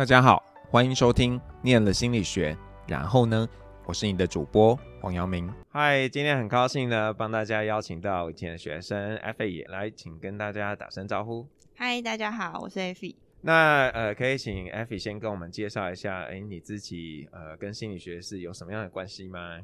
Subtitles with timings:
[0.00, 2.54] 大家好，欢迎收听《念了心理学》，
[2.88, 3.46] 然后呢，
[3.84, 5.52] 我是你的主播黄阳明。
[5.68, 11.46] 嗨，今天很高兴呢，帮大家邀请到以前的学生 Effy 来，请跟大家打声招呼。
[11.74, 13.14] 嗨，大家好，我是 Effy。
[13.42, 19.60] 那呃，可以请 Effy 先跟我们介绍一下，哎，你自己呃跟心理学是有什么样的关系吗？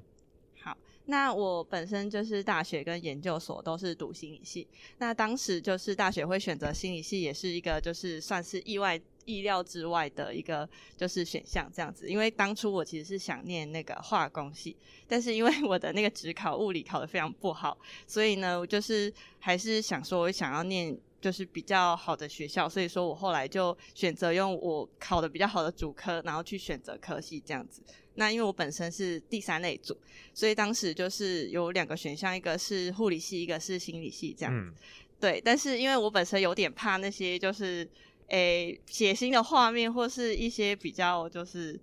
[0.61, 0.77] 好，
[1.07, 4.69] 那我本身就是大学跟研究所都是读心理系，
[4.99, 9.01] 那当时就是大学会选择心理系，也是一个就是算是意外。
[9.27, 10.67] 意料之外的一个
[10.97, 14.75] 就是选项这样子，因为当初我其实是想念那个化工系，
[15.07, 17.77] 但是因为我的那个职考物理考得非常不好，
[18.07, 27.83] 所以呢，我就是还是想说我想要念就是比较好的学校，所以说我后来就选择用我考的比较好的主科，然后去选择科系这样子。
[28.15, 29.97] 那因为我本身是第三类组，
[30.33, 34.71] 所以当时就是有两个选项，一个是护理系，一个是心理系这样子。
[34.71, 34.75] 嗯、
[35.21, 37.89] 对，但是因为我本身有点怕那些就是。
[38.29, 41.79] 诶，血腥的画面或是一些比较就是，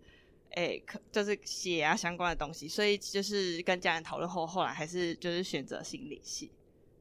[0.56, 6.52] 诶，可就是血啊相关的东西，所以就是跟家人讨论后，后来还是就是选择心理系。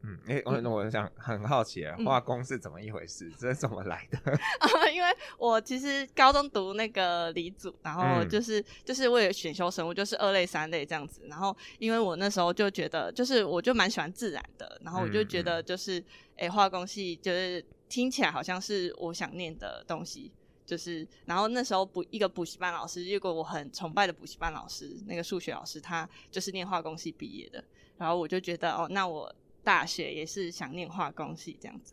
[0.04, 3.26] 嗯，诶，我我想很好奇啊，化工是怎么一回事？
[3.26, 4.18] 嗯、这是怎么来的？
[4.58, 11.22] 啊，因为我其实高中读那个理组，然后就是、嗯、就是为了选修生物，就是二类三类这样子。
[11.28, 16.04] 然后因为我那时候就觉得，就是我就蛮喜欢自然的，然后我就觉得就是，
[16.36, 17.64] 诶、嗯，化工系就是。
[17.92, 20.32] 听起来好像是我想念的东西，
[20.64, 27.62] 就是然后那时候补一个补习班老师，结果我很崇拜的补习班老师，那个数学老师，他就是念化工系毕业的，
[27.98, 29.30] 然后我就觉得哦，那我
[29.62, 31.92] 大学也是想念化工系这样子。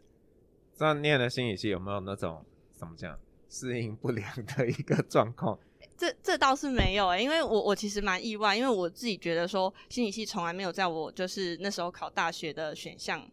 [0.77, 5.59] 那念了心理系有没有那种怎么讲适应不良的一个状况？
[5.97, 13.29] 这这倒是没有因为我我其实蛮意外，因为我自己觉得说心理系从来没有在我就是那时候考大学的选项。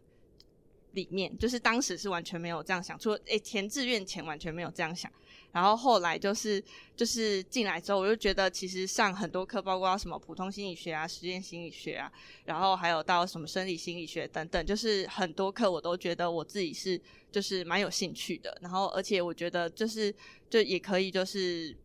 [0.97, 5.11] 里面就是当时是完全没有这样想，除了诶填志愿前完全没有这样想，
[5.51, 6.61] 然后后来就是
[6.95, 12.11] 就是进来之后，我就觉得其实上很多课，包括什么普通心理学啊、实验心理学啊，
[12.45, 16.99] 然后还有到什么生理心理学等等，就是很多课我都觉得我自己是
[17.31, 20.11] 就是蛮有兴趣的，然后而且我觉得就是
[20.49, 21.77] 就也可以就是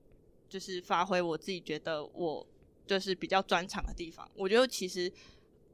[0.48, 2.46] 就是发挥我自己觉得我
[2.86, 5.12] 就是比较专长的地方，我觉得其实。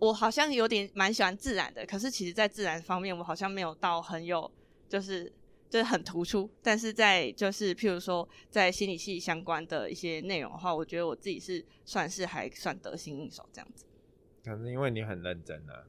[0.00, 4.48] 我好像有点蛮喜欢自然的，可是其实，在自然方面，我好像没有到很有，
[4.88, 5.24] 就是
[5.68, 6.48] 就是很突出。
[6.62, 13.84] 但是在就是譬如说，在心理系相关的一些内容的话，我觉得我自己是算是还算得心应手这样子。
[14.44, 15.82] 可是因为你很认真啊，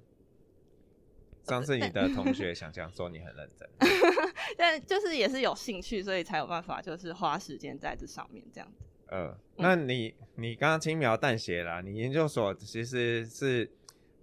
[1.43, 3.69] 上次你的同学想想说你很认真，
[4.57, 8.83] 但就是也是有兴趣，所以才有办法就是花时间在这上面这样子。
[9.05, 13.69] 呃，那你你刚刚轻描淡写啦，你研究所其实是。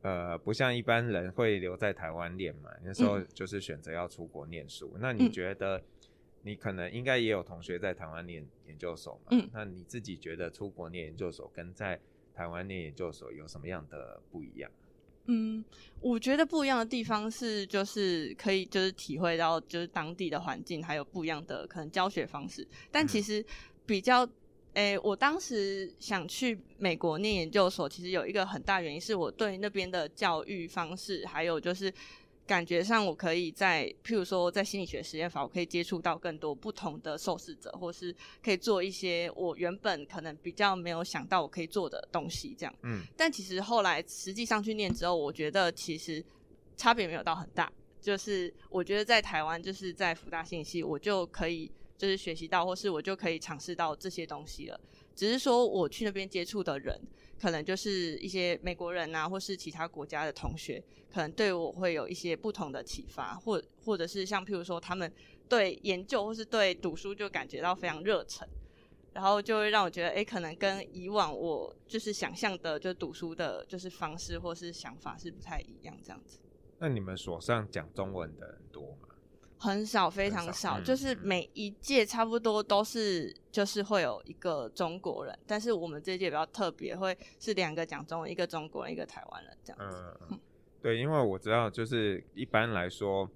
[0.07, 4.93] 呃，不像一般人会留在台湾念嘛，那时候就是选择要出国念书。
[4.95, 5.83] 嗯、那你觉得，
[6.43, 9.31] 你可能应该也有同学在台湾念研究所嘛？
[9.33, 11.99] 嗯，那你自己觉得出国念研究所跟在
[12.33, 14.71] 台湾念研究所有什么样的不一样？
[15.25, 15.65] 嗯，
[16.01, 22.65] 我觉得不一样的地方是，就是可以就是体会到就是当地的环境，还有不一样的可能教学方式。
[22.93, 23.45] 但其实
[23.85, 24.25] 比较。
[24.77, 31.91] 诶、欸，我当时想去美国念研究所，其实有一个很大原因是我对那边的教育方式，还有就是
[32.47, 38.15] 感觉上我可以在，譬如说在心理学实验法，我可以接触到更多不同的受试者，或是
[38.45, 42.75] 可以做一些我原本可能比较没有想到我可以做的东西，这样。
[42.83, 43.01] 嗯。
[43.17, 46.23] 但其实后来实际上去念之后，我觉得其实
[46.77, 51.73] 差别没有到很大，就是我觉得在台湾，就是在福大心理系，我就可以。
[51.97, 54.81] 就是学习到，或是我就可以尝试到这些东西了。
[55.15, 57.01] 只是说我去那边接触的人，
[57.41, 65.11] 可能就是一些美国人啊，或是其他国家的同学，可能对我会有一些不同的启发，或或者是像譬如说，他们
[65.49, 68.47] 对研究或是对读书就感觉到非常热忱，
[69.15, 76.39] 然后就会让我觉得，诶，可能跟以往我就是想象的，就读书的，就是方式或是想法是不太一样这样子。
[76.79, 79.09] 那你们所上讲中文的人多吗？
[79.59, 90.19] 很少，非常少，少，就是每一届差不多都是，就是会有一个中国人，但是我们这届比较特别，会是两个讲中文，一个中国人，一个台湾人这样子。
[90.31, 90.39] 嗯，
[90.83, 93.29] 对，因为我知道，就是一般来说，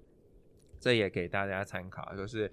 [0.79, 2.51] 这也给大家参考，就是，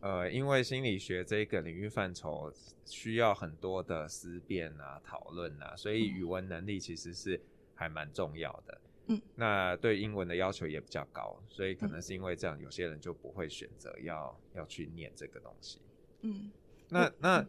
[0.00, 2.52] 呃，因为心理学这个领域范畴
[2.86, 7.40] 需要很多的思辨啊、讨论啊，所以语文能力其实是
[7.74, 8.80] 还蛮重要的。
[9.08, 15.80] 嗯，那对英文的要求也比较高，所以可能是因为这样，有些人就不会选择要要去念这个东西。
[16.20, 16.50] 嗯，
[16.90, 17.46] 那那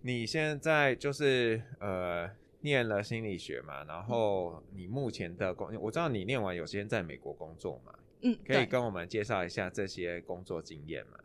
[0.00, 2.28] 你现在就是呃
[2.60, 11.18] 念了心理学嘛，然后你目前的工，我知道你念完有些人在美国工作嘛，嗯，可以跟我们介绍一下这些工作经验吗？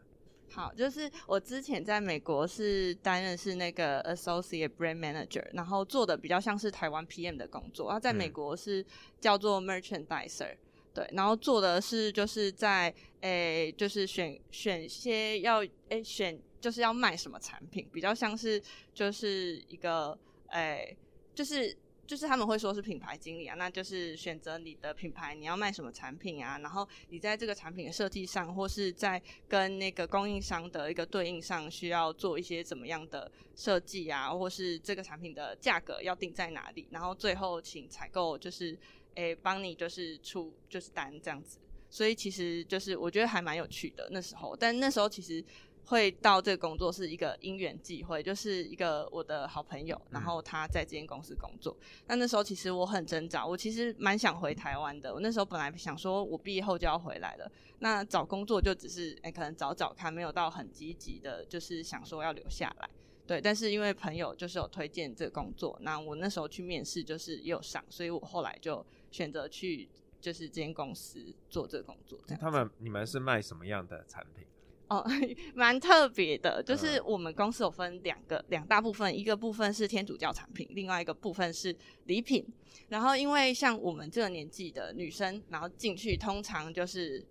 [0.50, 8.84] 好，就是我之前在美国是担任是那个 associate brand manager，然后做的比较像是台湾 PM 的工作，然后在美国是
[9.20, 10.56] 叫做 merchandiser，
[10.94, 18.62] 对，然后做的是就是在诶，就是选选些要诶选就是要卖什么产品，比较像是
[18.94, 20.18] 就是一个
[20.50, 20.98] 诶，
[21.36, 21.78] 就是。
[22.08, 26.58] 就是他们会说是品牌经理啊，那就是选择你的品牌，你要卖什么产品啊？
[26.60, 34.34] 然后你在这个产品的设计上，或是在跟那个供应商的一个对应上，需要做一些怎么样的设计啊？
[34.34, 36.88] 或是这个产品的价格要定在哪里？
[36.92, 38.78] 然后最后请采购就是
[39.16, 41.60] 诶帮你就是出就是单这样子。
[41.90, 45.44] 所以其实就是我觉得还蛮有趣的那时候，但那时候其实。
[45.88, 51.76] 会到这个工作是一个因缘际会，就是一个我的好朋友，然后他在这间公司工作。
[52.08, 55.14] 那那时候其实我很挣扎，我其实蛮想回台湾的。
[55.14, 57.50] 我那时候本来想说，我毕业后就要回来了。
[57.80, 62.90] 那找工作就只是，哎，可能找找看，没有到很积极的，就是想说要留下来。
[63.26, 69.88] 对，但是因为朋友就是有推荐这个工作，那我那时候去面试就是也有上，所以我后来就选择去
[70.20, 72.20] 就是这间公司做这个工作。
[72.40, 74.46] 他们你们是卖什么样的产品？
[74.90, 75.06] 哦，
[75.54, 81.76] 蛮特别的，就是我们公司有分两个两大部分，一个部分是天主教产品，另外一个部分是
[82.06, 82.46] 礼品。
[82.88, 87.22] 然后因为像我们这个年纪的女生，然后进去通常就是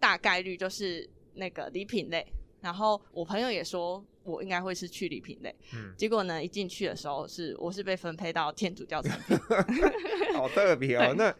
[0.00, 2.26] 大概率就是那个礼品类。
[2.60, 9.38] 然后我朋友也说我应该会是去礼品类，嗯，结果呢，一进去的时候是我是被分配到天主教产品，
[10.34, 11.14] 好特别哦。
[11.16, 11.32] 那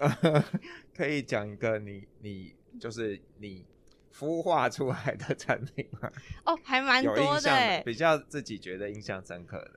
[0.00, 0.44] 呃
[0.92, 3.64] 可以讲一个你你就是你。
[4.16, 6.10] 孵化出来的产品吗？
[6.44, 9.72] 哦，还蛮多的，比较自己觉得印象深刻的。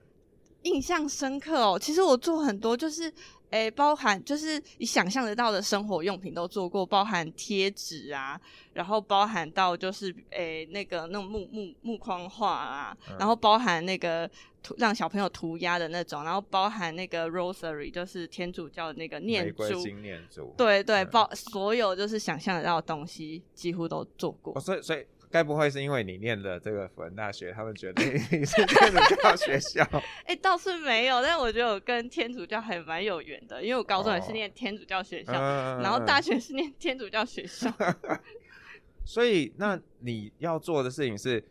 [0.63, 3.11] 印象深刻哦，其实我做很多，就是。
[3.51, 8.39] 诶、欸，包含就是你想象得到的生活用品都做过，包含贴纸啊，
[8.73, 14.29] 然后包含到就是诶、欸、那个那种木木木框画啊，嗯、然后包含那个
[14.63, 25.05] 涂让小朋友涂鸦的那种，然后包含那个 rosary 就是天主教的那个念珠，念珠，对对，包、嗯、所有就是想象得到的东西几乎都做过，哦、所以所以。
[25.31, 29.81] 该不会是因为你念的这个辅仁大学，他们觉得你是天主教学校？
[30.25, 37.73] 哎、欸，倒是没有，但我觉得我跟天主教还蛮有缘的，因为我高中也是念天主教学校，哦、然后大学是念天主教学校。
[37.79, 38.19] 嗯、
[39.05, 41.43] 所以，那你要做的事情是，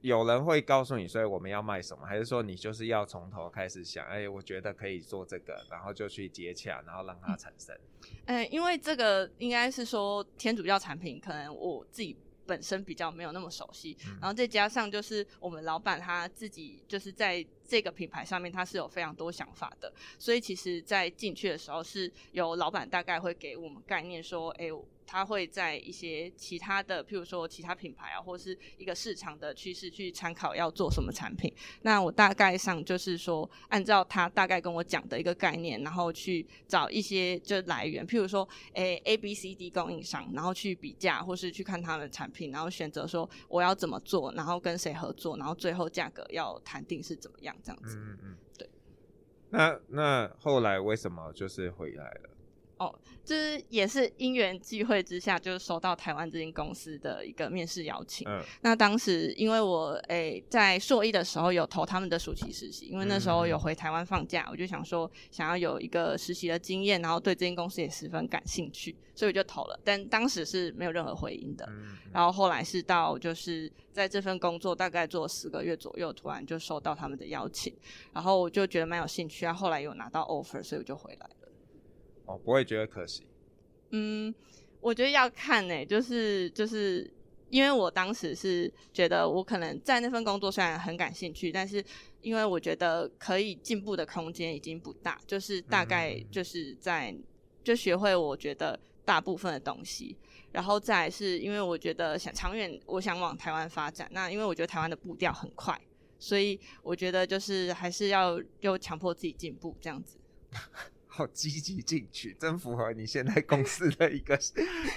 [0.00, 4.06] 有人会告诉你，所以我们要卖什么，还是说你就是要从头开始想？
[4.06, 7.76] 哎、欸，我觉得可以做这个，然后就去接洽，然后让它 产生。
[8.26, 12.16] 哎、欸，因为这个应该是说天主教产品，可能我自己。
[12.46, 24.70] 本身比较没有那么熟悉，然后再加上就是我们老板他自己就是在这个品牌上面他是有非常多想法的，所以其实，在进去的时候是有老板大概会给我们概念说，哎。
[25.06, 31.52] 他会在一些其他的，譬如说其他品牌啊，或是一个市场的趋势去参考要做什么产品。
[31.82, 47.96] 那我大概上就是说，按照他大概跟我讲的一个概念，然后去找一些就来源，譬如说，诶，A、B、C、D 供应商，然后去比价，或是去看他们的产品，然后选择说我要怎么做，然后跟谁合作，然后最后价格要谈定是怎么样这样子。
[47.96, 48.68] 嗯嗯，对。
[49.50, 52.30] 那那后来为什么就是回来了？
[52.76, 52.92] 哦，
[53.24, 58.28] 就是也是因缘际会之下，就是收到台湾这间公司的一个面试邀请。
[58.28, 69.78] 嗯，那当时因为我诶、欸、在硕一的时候有投他们的暑期实习，因为那时候有回台湾放假，我就想说想要有一个实习的经验，然后对这间公司也十分感兴趣，所以我就投了。
[69.84, 71.64] 但当时是没有任何回应的。
[71.70, 77.72] 嗯，然后后来是到就是在这份工作大概做十个月左右，突然就收到他们的邀请，
[78.12, 79.54] 然后我就觉得蛮有兴趣啊。
[79.54, 81.43] 后来有拿到 offer，所以我就回来了。
[82.26, 83.26] 哦，不会觉得可惜。
[83.90, 84.34] 嗯，
[84.80, 87.08] 我觉得要看呢、欸，就是就是，
[87.50, 91.84] 因为我当时是觉得我可能在那份工作虽然很感兴趣，但是
[92.22, 97.14] 因为我觉得可以进步的空间已经不大，就是大概就是在
[97.62, 100.16] 就学会我觉得大部分的东西，
[100.50, 104.08] 然后再来是因为我觉得想长远，我想往台湾发展。
[104.12, 105.78] 那因为我觉得台湾的步调很快，
[106.18, 110.16] 所以我觉得就是还是要又强迫自己进步这样子。
[111.16, 114.36] 好积极进取，真符合你现在公司的一个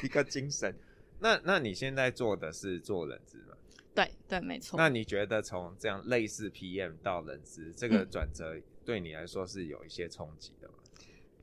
[0.02, 0.76] 一个精神。
[1.20, 3.56] 那那你现在做的是做人资吗？
[3.94, 4.78] 对对，没错。
[4.78, 10.74] 那你觉得从这样类似 PM 到人资这个转折，对你来说是有一些冲击的吗？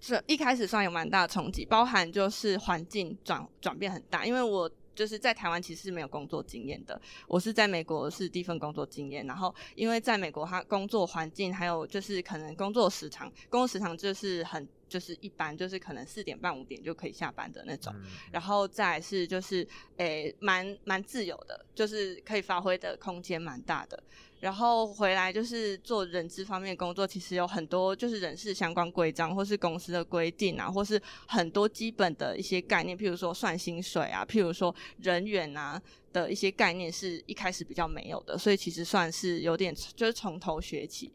[0.00, 4.68] 是、嗯，一开始算有蛮大的冲击，包含就是环境转转变很大，因为我。
[4.94, 14.66] 就是在台湾其实是没有工作经验的，我是在美国是第一份工作经验，然后因为在美国，它工作环境还有就是可能工作时长，工作时长就是很。
[14.94, 24.00] 就是一般就是可能四点半五点就可以下班的那种，嗯、然后再是就是诶蛮蛮自由的，就是可以发挥的空间蛮大的。
[24.38, 35.82] 然后回来就是做人资方面工作，其实有很多就是人事相关规章，或是公司的规定啊，或是很多基本的一些概念，譬如说算薪水啊，譬如说人员啊
[36.12, 41.10] 的一些概念，是一开始比较没有的，所以其实算是有点就是从头学起。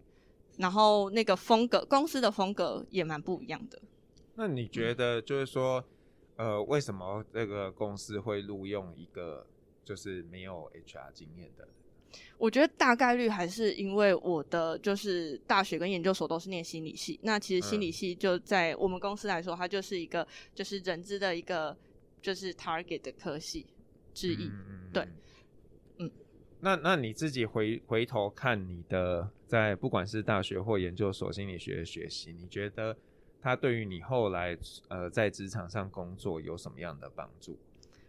[0.59, 3.81] 然后那个风格，公司的风格也蛮不一样的。
[4.35, 5.83] 那你觉得就是说，
[6.35, 9.47] 呃，为什么这个公司会录用一个
[9.85, 11.73] 就是没有 HR 经验的人？
[12.37, 21.75] 我觉得大概率还是因为我的就是大学跟研究所都是念心理系，那其实心理系就在我们公司来说，它就是一个就是人资的一个
[22.21, 23.65] 就是 target 的科系
[24.13, 24.45] 之一。
[24.45, 25.13] 嗯、对，嗯。
[26.61, 32.95] 那那你自己回回头看你的在不管是大学或研究所心理学的学习，你觉得
[33.41, 34.57] 它对于你后来
[34.89, 37.57] 呃在职场上工作有什么样的帮助？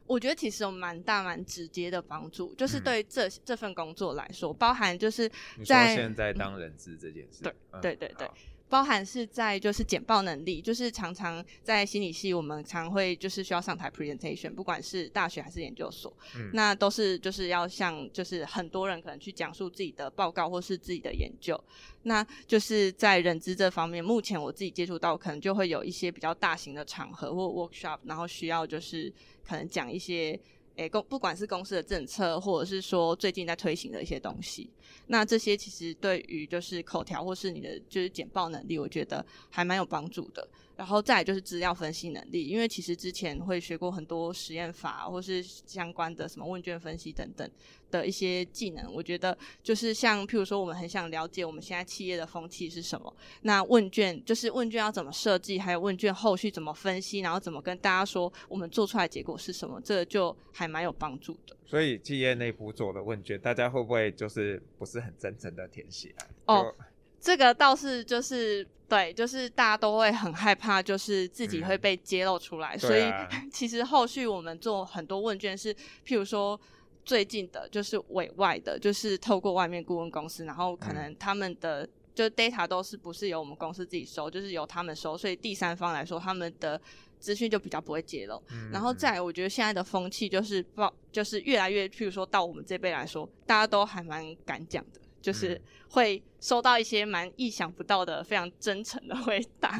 [0.06, 5.30] 我觉得其实有蛮大蛮直接的帮助，就是对这、嗯、这份工作来说，包含就是
[5.64, 8.30] 在现在当人质这件事，嗯、对对对对。
[8.70, 21.60] 包含是在就是简报能力，就是常常在心理系，我们常会就是需要上台 presentation，不管是大学还是研究所，嗯、那都是就是要向就是很多人可能去讲述自己的报告或是自己的研究，
[22.04, 29.12] 那就是在认知这方面，目前我自己接触到可能就会有一些比较大型的场合或 workshop，然后需要就是
[29.44, 30.40] 可能讲一些。
[30.80, 34.70] 诶，公不管是公司的政策，或者是说最近在推行的一些东西，
[35.08, 40.48] 那这些其实对于就是口条或是你的就是简报能力，我觉得还蛮有帮助的。
[40.80, 47.46] 然后再来就是资料分析能力，因为其实之前会学过很多实验法，或是相关的什么问卷分析等等
[47.90, 48.90] 的一些技能。
[48.90, 61.54] 我觉得就是像譬如说，我们很想了解我们现在企业的风气是什么，那问卷就是问卷要怎么设计，还有问卷后续怎么分析，然后怎么跟大家说我们做出来结果是什么，这个就还蛮有帮助的。
[61.66, 66.24] 所以企业内部做的问卷，大家会不会就是不是很真诚的填写啊？
[66.46, 66.74] 哦，
[67.20, 68.66] 这个倒是就是。
[68.90, 75.72] 对，就是大家都会很害怕，就是自己会被揭露出来，嗯、所以、啊、其实后续我们做很多问卷是，
[76.04, 76.60] 譬如说
[77.04, 86.80] 最近的，就是委外的，就是透过外面顾问公司，然后可能他们的、嗯、就 data 都是不是由我们公司自己收，就是由他们收，所以第三方来说，他们的
[87.20, 88.42] 资讯就比较不会揭露。
[88.50, 95.00] 嗯、然后再来，我觉得现在的风气就是报，就是越来越，譬如说到我们这辈来说，大家都还蛮敢讲的。
[95.20, 95.60] 就是
[95.90, 99.78] 会收到一些蛮意想不到的、非常真诚的回答。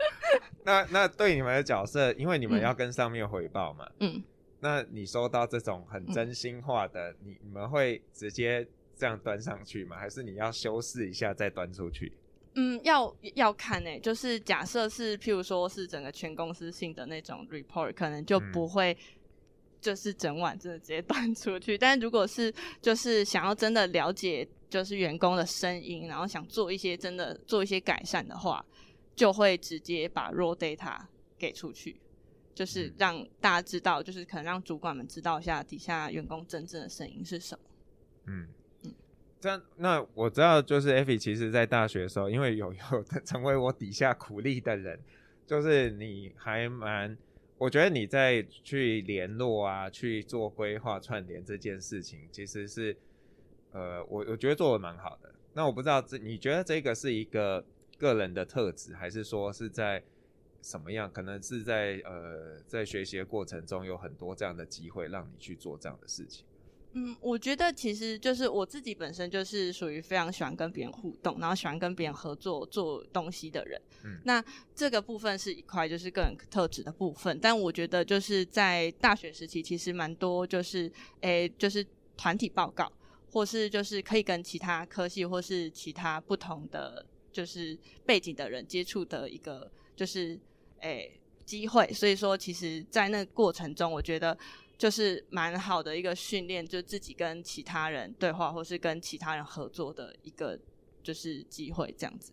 [0.64, 4.22] 那那对你们的角色，因为你们要跟上面回报嘛，嗯，
[4.60, 9.96] 那你收到这种很真心话的，嗯、你你们会直接这样端上去吗？
[9.96, 12.12] 还是你要修饰一下再端出去？
[12.54, 13.98] 嗯，要要看呢、欸。
[13.98, 18.96] 就是假设是譬如说是整个全公司性的那种 report，可能就不会。
[19.82, 28.64] 就是整晚真的直接 端出去，但如果是就是想要真的了解就是员工的声音，然后想做一些真的做一些改善的话，
[29.16, 30.96] 就会直接把 raw data
[31.36, 32.00] 给出去，
[32.54, 37.64] 就是让大家知道，就是可能让主管们知道一下底下员工真正的声音是什么。
[38.26, 38.46] 嗯
[38.84, 38.94] 嗯，
[39.40, 44.98] 这样那我知道，就是 Effy 其实在大学的时候，因为有有 成为我底下苦力的人，
[45.44, 47.18] 就是你还蛮。
[47.62, 52.96] 我觉得你在去联络啊，去做规划串联这件事情，其实是，
[53.70, 55.32] 呃，我我觉得做的蛮好的。
[55.54, 57.64] 那我不知道这你觉得这个是一个
[57.96, 60.02] 个人的特质，还是说是在
[60.60, 61.08] 什么样？
[61.12, 66.44] 可能是在呃在学习的过程中有很多这样的机会让你去做这样的事情。
[66.94, 73.80] 嗯，我觉得其实就是我自己本身就是属于非常喜欢跟别人互动，然后喜欢跟别人合作做东西的人。
[74.04, 74.44] 嗯，那
[74.74, 82.92] 这个部分是一块就是个人特质的部分，但我觉得就是在大学时期其实蛮多就是诶，就是团体报告，
[83.30, 90.38] 或是就是可以跟其他科系或是其他不同的就是背景的人接触的一个就是
[90.80, 91.90] 诶机会。
[91.92, 94.36] 所以说，其实，在那个过程中，我觉得。
[94.82, 100.58] 就是蛮好的一个训练，就自己跟其他人对话，或是跟其他人合作的一个
[101.04, 102.32] 就是机会，这样子。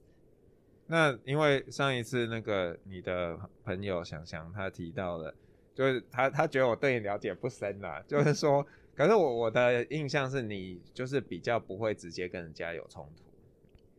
[0.87, 5.31] 那因为上一次那个你的朋友想想他提到了，
[5.75, 8.65] 就是他他觉得我对你了解不深啦，就是说，
[8.95, 13.23] 可是我我的印象是你就是比较不会直接跟人家有冲突。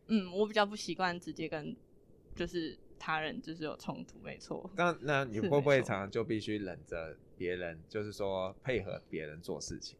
[0.07, 1.73] 嗯，我比较不习惯直接跟
[2.35, 4.69] 就是他人就是有冲突，没错。
[4.75, 7.15] 那那你会不会常常就必须忍着？
[7.41, 9.97] 别人就是说配合别人做事情，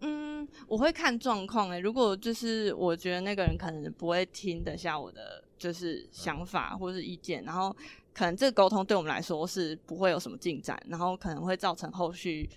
[0.00, 1.78] 嗯，我会看状况诶。
[1.78, 7.76] 如果就是我觉得那个人可能不会听得下我的就是想法或是意见，然后
[8.14, 12.48] 可能这个沟通对我们来说是不会有什么进展，然后可能会造成后续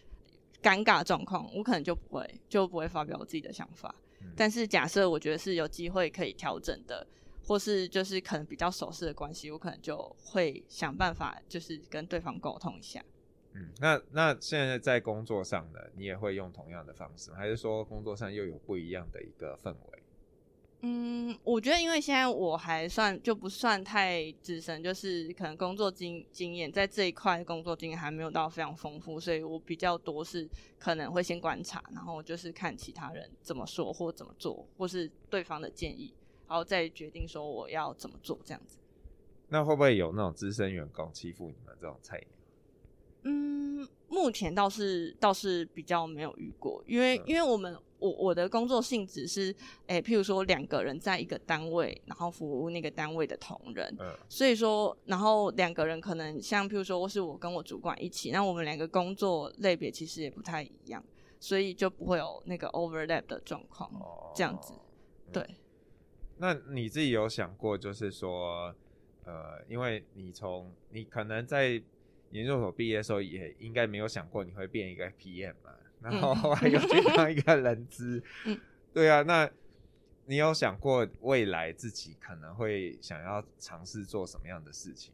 [0.64, 3.94] 尴尬状况，我可能就不会就不会发表我自己的想法。
[4.22, 7.06] 嗯、但是假设我觉得是有机会可以调整的，
[7.46, 13.04] 或是就是可能比较熟识的关系，我可能就会想办法就是跟对方沟通一下。
[13.58, 20.04] 嗯，那那现在在工作上呢，你也会用同样的方式，还是说工作上又有不一样的一个氛围？
[20.82, 30.48] 嗯，我觉得因为现在我还算就不算太资深，就是可能工作经经验在这一块工作经验还没有到非常丰富，所以我比较多是
[30.78, 36.14] 可能会先观察，然后就是看其他人怎么说或怎么做，或是对方的建议，
[36.48, 38.78] 然后再决定说我要怎么做这样子。
[39.50, 42.37] 那会不会有那种资深员工欺负你们这种菜鸟？
[43.28, 47.78] 嗯，目前倒是倒是比较没有遇过，因为、嗯、因为我们。
[48.00, 49.52] 我我的工作性质是，
[49.88, 61.04] 诶、欸，譬如说两个人在一个单位，然后服务那个单位的同仁，嗯，所以说，然后两个人可能像譬如说，是我跟我主管一起，那我们两个工作类别其实也不太一样，
[61.40, 64.74] 所以就不会有那个 overlap 的状况，哦，这样子，
[65.34, 65.44] 对。
[66.38, 68.76] 那你自己有想过，就是说，
[69.26, 71.82] 呃，因为你从你可能在
[72.32, 75.72] 研究所毕业的时候，也应该没有想过你会变一个 PM 嘛？
[76.00, 78.60] 然后还有去当一个人资， 嗯，
[78.94, 79.50] 对啊，那
[80.28, 85.12] 你有想过未来自己可能会想要尝试做什么样的事情？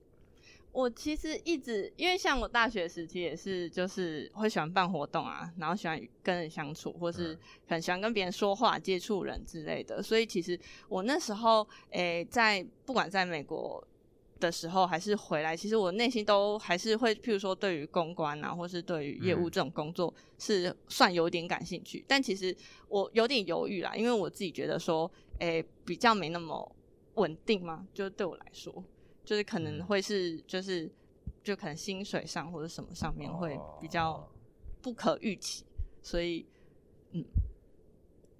[0.74, 13.82] 我其实一直因为像我大学时期也是，就是会喜欢办活动啊，然后喜欢跟人相处，或是很喜欢跟别人说话、接触人之类的，所以其实我那时候诶，在不管在美国。
[14.44, 22.56] 的时候还是回来，其实我内心都还是会，譬如说对于公关啊，或是对于业务这种工作是算有点感兴趣，嗯、但其实
[22.90, 25.10] 我有点犹豫啦，因为我自己觉得说，
[25.40, 26.76] 诶、欸，比较没那么
[27.16, 28.84] 稳定嘛，就对我来说，
[29.26, 30.92] 就是可能会是，就是
[31.44, 34.30] 就可能薪水上或者什么上面会比较
[34.82, 35.64] 不可预期，
[36.02, 36.46] 所以，
[37.14, 37.24] 嗯。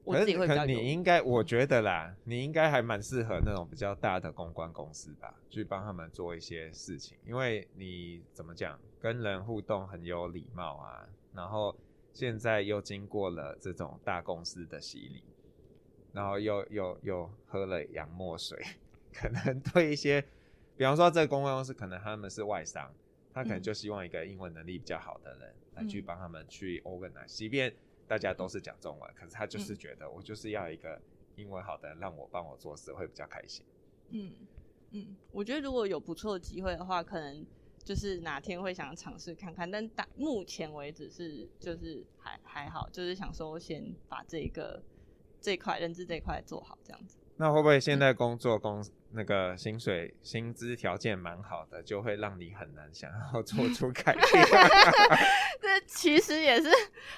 [0.05, 7.17] 我自己会比较可是，可你应该，我觉得啦，你应该还蛮适合那种比较大的公关公司吧，去帮他们做一些事情。
[7.25, 11.73] 因为你怎么讲，跟人互动很有礼貌啊，然后
[12.11, 15.23] 现在又经过了这种大公司的洗礼，
[16.11, 18.61] 然后又又又喝了洋墨水，
[19.13, 20.21] 可能对一些，
[20.75, 22.93] 比方说这个公关公司，可能他们是外商，
[23.33, 27.73] 他可能就希望一个英文能力比较好的人来去帮他们去 organize，即便。
[28.13, 31.02] 大家都是讲中文，可是他就是觉得我就是要一个
[31.36, 33.65] 英文好的人，让我帮我做事会比较开心。
[34.12, 34.32] 嗯
[34.91, 37.43] 嗯，我觉得如果有不错的机会的话，可能
[37.84, 39.71] 就是哪天会想尝试看看。
[39.71, 44.80] 但到目前为止是就是还还好，就是想说先把这个
[45.41, 47.17] 这块认知这块做好这样子。
[47.38, 54.45] 那会不会现在工作工那个薪水薪资条件蛮好的，就会让你很难想要做出改变？
[55.62, 56.69] 这其实也是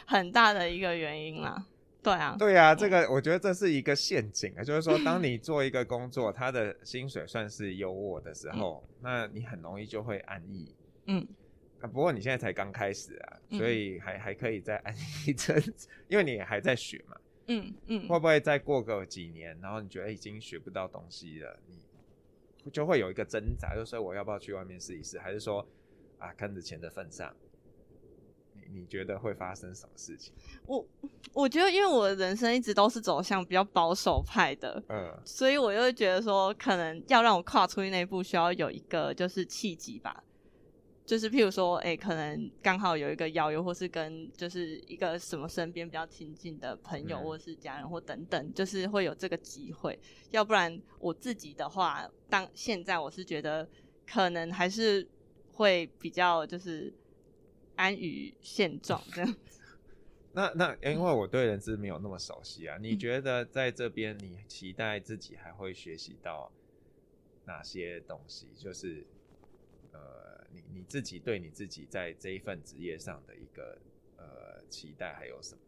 [0.05, 1.65] 很大的一个原因啦。
[2.03, 10.75] 对啊，对啊，这个我觉得这是一个陷阱啊，就是说，当 你做一个工作，他的薪水算是优渥的时候，嗯，那你很容易就会安逸。
[11.07, 11.25] 嗯，
[11.81, 17.17] 啊，不过你现在才刚开始啊，所以还还可以再安逸一阵子，因为你还在学嘛。
[17.47, 21.79] 嗯嗯，会不会再过个几年，然后你觉得已经学不到东西了，你
[22.71, 25.65] 就会有一个挣扎，就是说我要不要去外面试一试，还是说
[26.17, 27.35] 啊，看着钱的份上，
[28.53, 30.33] 你你觉得会发生什么事情？
[30.65, 30.85] 我
[31.33, 40.23] 我觉得，因为我的人生一直都是走向比较保守派的，嗯，所以我就会觉得说，可能要让我跨出去那一步，需要有一个就是契机吧。
[41.05, 49.99] 就是譬如说，哎、欸，可能刚好有一个邀约，或是跟就是一个什么身边比较亲近的朋友，或是家人，或等等，就是会有这个机会。
[50.31, 53.69] 要不然我自己的话，当现在我是觉得
[54.07, 55.07] 可能还是
[55.53, 56.91] 会比较就是
[57.75, 59.61] 安于现状这样子。
[60.33, 66.51] 那那因为我对人资没有那么熟悉啊，你觉得在这边你期待自己还会学习到
[67.45, 68.47] 哪些东西？
[68.57, 69.14] 就是呃。
[70.55, 73.77] 你你自己对你自己在这一份职业上的一个
[74.17, 75.61] 呃期待还有什么？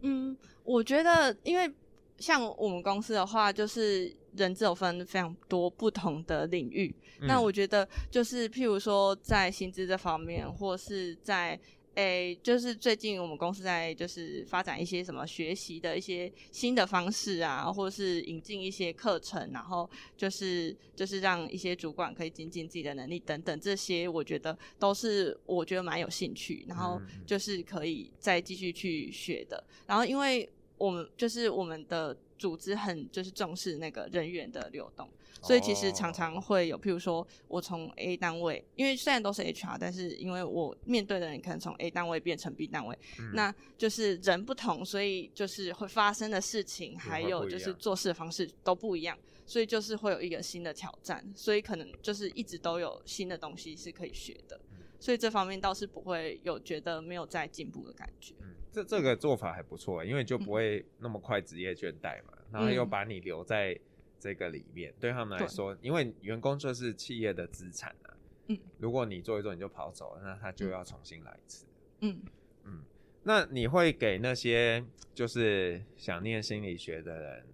[0.00, 1.72] 嗯，我觉得，因为
[2.18, 6.94] 像我们公司的话，就是人只有分非常多不同的领域。
[7.20, 11.58] 嗯、那我觉得，就是譬如说，在薪资这方面，或是在
[11.98, 29.64] 诶、欸，就是最近我们公司在就是发展一些什么学习的一些新的方式啊，或是引进一些课程，然后就是就是让一些主管可以精进自己的能力等等，这些我觉得都是我觉得蛮有兴趣，然后就是可以再继续去学的。
[29.84, 35.10] 然后因为我们就是我们的组织很就是重视那个人员的流动，
[35.42, 54.60] 所以其实常常会有，譬如说我从 A 单位，因为虽然都是 HR，但是因为我面对的人可能从 A 单位变成 B 单位，嗯、那就是人不同，所以就是会发生的事情，还有就是做事的方式都不一样，所以就是会有一个新的挑战，所以可能就是一直都有新的东西是可以学的，
[55.00, 58.34] 所以这方面倒是不会有觉得没有在进步的感觉。
[58.72, 63.78] 这这个做法还不错，因为就不会那么快职业倦怠嘛，嗯、然后又把你留在
[64.18, 68.14] 这个里面，嗯、对他们来说，因为员工就是企业的资产啊。
[68.48, 71.66] 嗯，如果你做一做你就跑走了，那他就要重新来一次。
[72.00, 72.22] 嗯
[72.64, 72.82] 嗯，
[73.22, 74.82] 那你会给那些
[75.14, 77.46] 就是想念心理学的人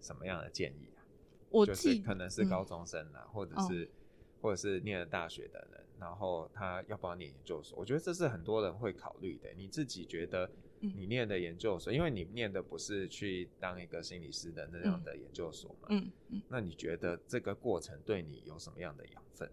[0.00, 1.02] 什么样的建议啊？
[1.50, 3.88] 我就是可能是高中生啊，嗯、或者是、哦、
[4.46, 5.80] 或者是念了大学的人。
[5.98, 7.76] 然后他要不要念研究所？
[7.78, 9.48] 我觉得这是很多人会考虑的。
[9.56, 15.86] 你自己觉得你念的研究所，嗯、因为你念的不是去当一个心理师的那样的研究所嘛？
[15.88, 16.12] 嗯嗯。
[16.32, 19.50] 嗯，那你觉得这个过程对你有什么样的养分？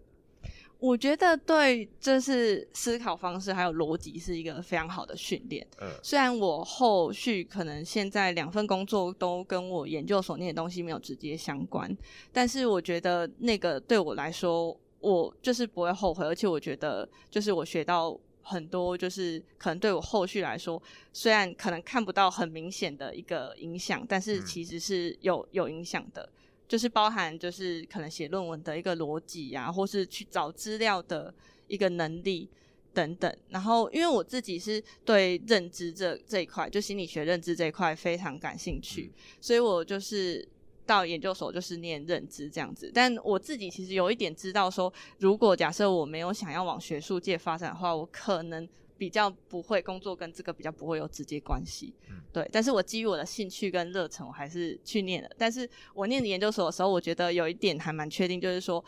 [0.78, 5.66] 我觉得对，就是思考方式还有逻辑是一个非常好的训练。
[5.80, 5.90] 嗯。
[6.02, 11.96] 虽然我后续可能现在两份工作都跟我研究所念的东西没有直接相关，
[12.30, 14.78] 但是我觉得那个对我来说。
[15.04, 26.26] 我就是不会后悔，而且我觉得就是我学到很多，就是可能对我后续来说，虽然可能看不到很明显的一个影响，但是其实是有有影响的，
[26.66, 31.32] 就是包含就是可能写论文的一个逻辑呀，或是去找资料的
[31.68, 32.48] 一个能力
[32.94, 33.30] 等等。
[33.50, 40.48] 然后因为我自己是对认知这这一块，就心理学认知这一块非常感兴趣，所以我就是。
[40.86, 51.92] 到研究所就是念认知这样子，但我自己其实有一点知道说，如果假设我没有想要往学术界发展的话，我可能比较不会工作跟这个比较不会有直接关系。
[52.10, 52.48] 嗯，对。
[52.52, 55.30] 但是我基于我的兴趣跟热忱，我还是去念了。
[55.36, 58.84] 但是我念研究所的时候，我觉得有一点还蛮确定，就是说。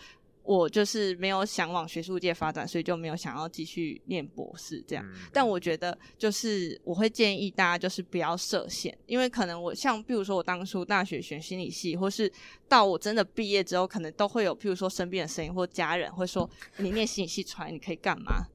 [0.47, 5.05] 我就是没有想往学术界发展，所以就没有想要继续念博士这样。
[5.05, 12.31] 嗯、但我觉得，就是我会建议大家，就是不要设限，因为可能我像，比如说我当初大学选心理系，或是
[12.69, 18.47] 到我真的毕业之后，可能都会有，譬如说身边的声音或家人会说，你念心理系出来，你可以干嘛？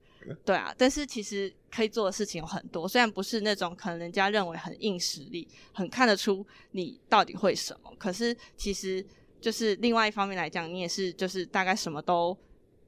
[0.46, 9.06] 对啊，但是其实可以做的事情有很多，虽然不是那种可能人家认为很硬实力，很看得出你到底会什么，可是其实。
[9.42, 12.38] 就是另外一方面来讲，你也是就是大概什么都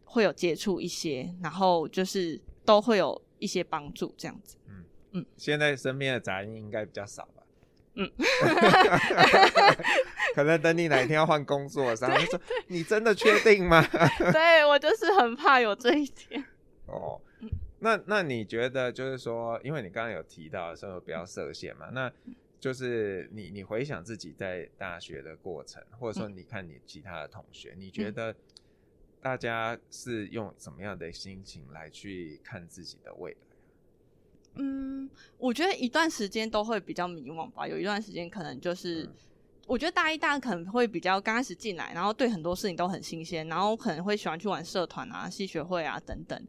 [0.05, 4.55] 会有接触一些，然后就是都会有一些帮助这样子。
[4.69, 7.43] 嗯嗯，嗯现在身边的杂音应该比较少吧？
[7.95, 8.09] 嗯，
[10.35, 13.85] 可能等你哪一天要换工作的时候，然后说你真的确定吗？
[14.31, 16.43] 对，我就是很怕有这一天。
[16.85, 17.19] 哦，
[17.79, 22.11] 那那你觉得就是说，因为你刚刚有提到说不要设限嘛，那。
[22.63, 28.33] 就是你，你回想自己在大学的过程，或者说你看你其他的同学，嗯、你觉得
[29.21, 33.37] 大家是用什么样的心情来去看自己的未来？
[34.53, 37.67] 嗯，我觉得一段时间都会比较迷惘吧。
[37.67, 39.13] 有一段时间可能就是，嗯、
[39.67, 46.41] 我觉得大一、大二可能会比较刚开始进来，然后对很多事情都很新鲜，然后可能会喜欢去玩社团啊、系学会啊等等。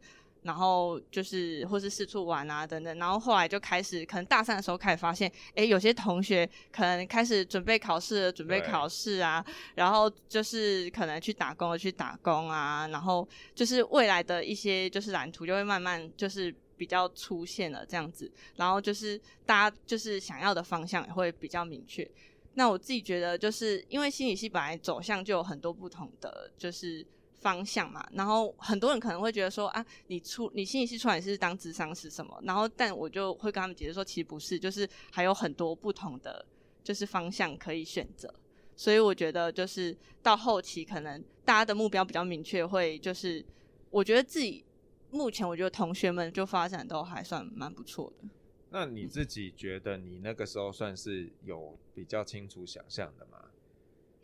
[0.45, 22.07] 然后就是或是四处玩啊等等，然后后来就开始，可能大三的时候开始发现，诶，有些同学可能开始准备考试了，准备考试啊，然后就是可能去打工了，去打工啊，然后就是未来的一些就是蓝图就会慢慢就是比较出现了这样子，然后就是大家就是想要的方向也会比较明确。
[22.53, 27.05] 那我自己觉得，就是因为心理系本来走向就有很多不同的，就是。
[27.45, 32.35] 方向嘛，然后很多人可能会觉得说啊，你出你心理系出来是当智商是什么？
[32.43, 36.43] 然后但我就会跟他们解释说，其实不是，就是还有很多不同的
[36.83, 38.33] 就是方向可以选择。
[38.75, 43.45] 所以我觉得就是到后期可能大家的目标比较明确，会就是
[43.91, 44.65] 我觉得自己
[45.11, 48.27] 目前我觉得同学们就发展都还算蛮不错的。
[48.71, 53.39] 那你自己觉得你那个时候算是有比较清楚想象的吗？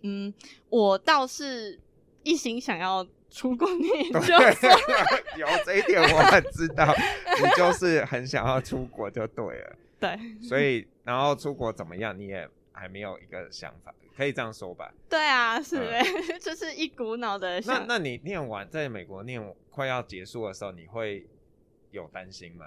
[0.05, 0.33] 嗯，
[0.71, 1.79] 我倒是。
[2.23, 4.71] 一心想要出国念研究所，
[5.39, 6.95] 有这一点我很知道，
[7.43, 9.77] 你就是很想要出国就对了。
[9.99, 14.93] 对，所以然后出国怎么样，你也还没有一个想法，可以这样说吧？
[15.09, 17.87] 对啊，是的，嗯、 就是一股脑的想。
[17.87, 21.27] 那那你念完在美国念快要结束的时候，你会
[21.91, 22.65] 有担心吗？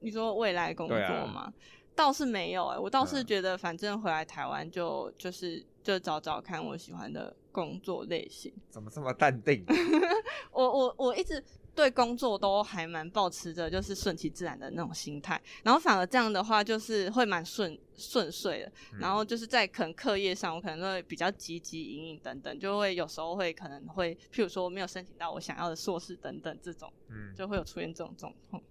[0.00, 1.42] 你说未来工作吗？
[1.42, 1.52] 啊、
[1.94, 7.34] 倒是没有哎、欸，我倒是觉得反正回来台湾就就是就找找看我喜欢的。
[7.52, 9.62] 工作类型怎么这么淡定？
[10.52, 28.62] 我我我一直对工作都还蛮保持着就是顺其自然的那种心态，然后反而这样的话就是会蛮顺顺遂的，嗯、然后就是在可能课业上我可能会比较积极隐隐等等，就会有时候会可能会譬如说没有申请到我想要的硕士等等这种，嗯，就会有出现这种状况。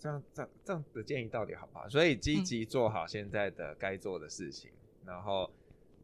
[0.00, 1.88] 这样这样这样的建议到底好不好？
[1.88, 5.48] 所以积极做好现在的该做的事情，嗯、然后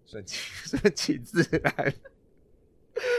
[0.08, 1.94] 顺其 顺其自然。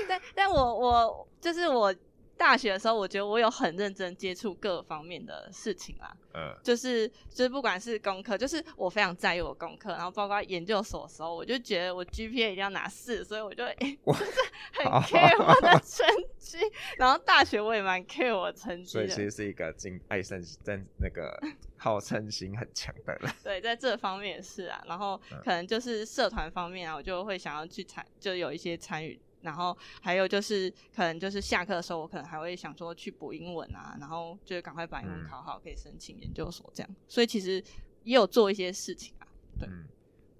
[0.07, 1.93] 但但我我就是我。
[2.39, 14.23] 大学的时候，我觉得我有很认真接触各方面的事情啦，嗯，就是就是不管是功课，就是我非常在意我功课，然后包括研究所的时候，我就觉得我 GPA 一定要拿四，所以我就哎，欸、就是
[14.71, 16.57] 很 care 我的 成绩。
[16.97, 21.37] 然后大学我也蛮 care 我的成绩，所以其实是一个经爱胜在那个
[21.75, 23.31] 好胜心很强的人。
[23.43, 29.19] 对，在这方面也是啊，然后可能就是社团方面啊，我就会想要去参，就有一些参与。
[29.41, 36.91] 然后还有就是，可能就是下课的时候，我可能还会想说去补英文啊，然后就是赶快把英文考好，可以申请研究所这样。
[36.91, 37.63] 嗯、所以其实
[38.03, 39.27] 也有做一些事情啊。
[39.59, 39.87] 对，嗯、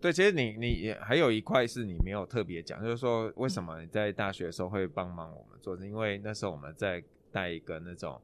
[0.02, 5.78] 对，其实你你也还有一块是你没有特别讲，就是说为什么你在大学的时候会帮忙我们做？
[5.78, 8.22] 是、嗯、因为那时候我们在带一个那种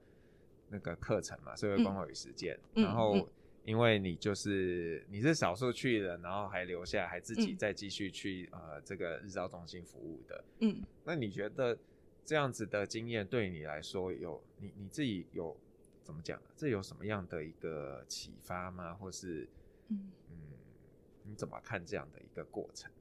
[0.69, 3.27] 那个课程嘛，社会关怀与实践，嗯、然后。
[3.65, 10.43] 因为你就是你是少数去的，然后还留下，还自己再继续去、嗯、呃这个日照中心服务的。
[10.59, 11.75] 嗯，那你觉得
[12.23, 15.57] 这样子的经验对你来说有你你自己有
[16.03, 16.39] 怎么讲？
[16.55, 18.93] 这有什么样的一个启发吗？
[18.93, 19.47] 或是
[19.89, 20.37] 嗯嗯，
[21.23, 22.91] 你怎么看这样的一个过程？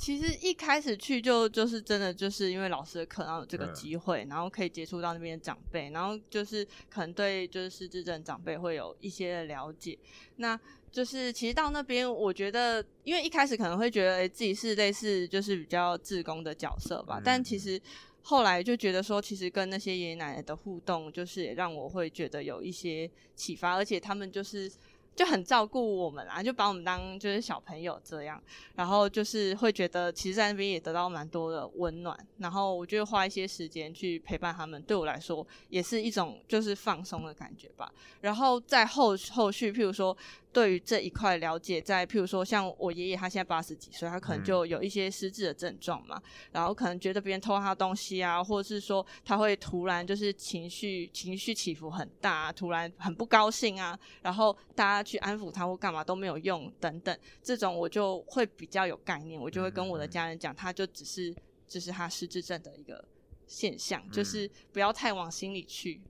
[0.00, 9.98] 其实一开始去就就是真的就是因为老师的课，然后有这个机会，嗯、然后可以接触到那边的长辈，然后就是可能对就是失智症长辈会有一些的了解。
[10.36, 10.58] 那
[10.90, 17.78] 就是其实到那边，我觉得因为一开始可能会觉得，哎，自己是类似就是比较志工的角色吧，嗯、但其实
[18.22, 24.72] 后来就觉得说，其实跟那些爷爷奶奶的互动，就是也让我会觉得有一些启发，而且他们就是。
[25.14, 28.42] 就很照顾我们啊，就把我们当就是小朋友这样，
[28.74, 37.92] 然后就是会觉得，其实在那边也得到蛮多的温暖，然后我就花一些时间去陪伴他们，对我来说也是一种就是放松的感觉吧。
[38.20, 40.16] 然后在后后续，譬如说。
[40.52, 61.32] 对于这一块了解，在譬如说像我爷爷，他现在八十几岁，他可能就有一些失智的症状嘛，嗯、然后可能觉得别人偷他东西啊，或者是说他会突然就是情绪情绪起伏很大，突然很不高兴啊，然后大家去安抚他或干嘛都没有用等等，这种我就会比较有概念，我就会跟我的家人讲，他就只是
[61.68, 63.04] 就是他失智症的一个
[63.46, 66.00] 现象，嗯、就是不要太往心里去。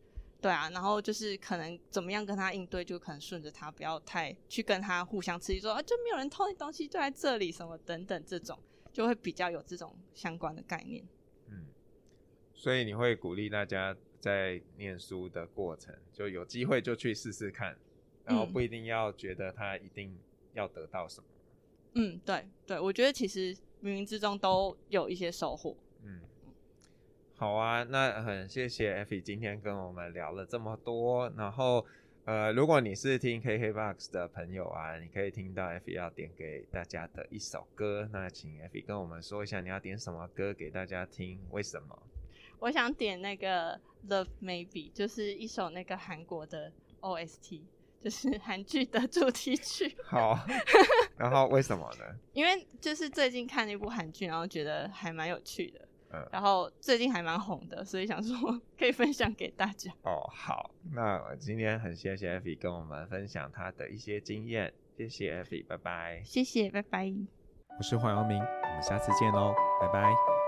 [0.41, 8.59] 对啊，然后就是可能怎么样跟他应对，就可能顺着他，不要太去跟他互相刺激，说啊，就没有人偷你东西，就在这里什么等等，这种
[8.93, 11.07] 就会比较有这种相关的概念。
[11.49, 11.67] 嗯，
[12.55, 17.77] 所以你会鼓励大家在念书的过程，就有机会就去试试看，
[18.25, 20.17] 然后不一定要觉得他一定
[20.55, 21.27] 要得到什么。
[21.95, 25.77] 嗯，对对，我觉得其实冥冥之中都有一些收获。
[27.41, 27.43] 嗯。
[27.43, 31.33] 好啊，那很谢谢 Effy 今天跟我们聊了这么多。
[31.39, 31.87] 然后，
[32.27, 38.07] 呃，如果你是听 KKBOX 的朋友啊，你可以听到 Effy 要点给大家的一首歌。
[38.13, 41.41] 那请 Effy 跟我们说一下，你要点什么歌给大家听？
[41.51, 41.99] 为什么？
[42.59, 47.63] 我想点那个 Love Maybe，就是一首那个韩国的 OST，
[48.03, 49.97] 就是韩剧的主题曲。
[50.05, 50.39] 好，
[51.17, 52.05] 然后为什么呢？
[52.35, 55.89] 因为就是最近看了一部韩剧，然后觉得还蛮有趣的。
[56.33, 58.37] 然后最近还蛮红的，所以想说
[58.79, 59.91] 可以分享给大家。
[60.03, 66.23] 哦，好，那今天很谢谢 Effy 跟我们分享他的一些经验，谢谢 Effy，拜拜。
[66.25, 67.13] 谢谢，拜拜。
[67.79, 70.40] 我是黄耀明，我们下次见喽，拜拜。